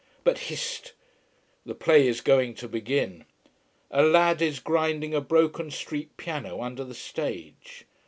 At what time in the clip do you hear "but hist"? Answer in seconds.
0.23-0.93